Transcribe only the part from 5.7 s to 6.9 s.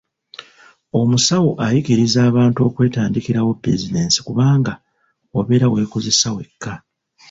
weekozesa wekka.